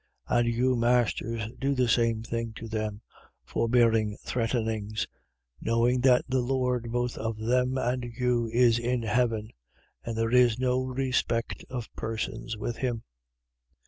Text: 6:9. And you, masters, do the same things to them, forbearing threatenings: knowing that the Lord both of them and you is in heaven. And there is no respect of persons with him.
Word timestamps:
6:9. 0.31 0.39
And 0.39 0.47
you, 0.51 0.75
masters, 0.75 1.43
do 1.59 1.75
the 1.75 1.87
same 1.87 2.23
things 2.23 2.55
to 2.55 2.67
them, 2.67 3.01
forbearing 3.45 4.17
threatenings: 4.23 5.05
knowing 5.61 6.01
that 6.01 6.25
the 6.27 6.39
Lord 6.41 6.91
both 6.91 7.19
of 7.19 7.37
them 7.37 7.77
and 7.77 8.05
you 8.17 8.47
is 8.51 8.79
in 8.79 9.03
heaven. 9.03 9.51
And 10.03 10.17
there 10.17 10.31
is 10.31 10.57
no 10.57 10.81
respect 10.85 11.63
of 11.69 11.93
persons 11.95 12.57
with 12.57 12.77
him. 12.77 13.03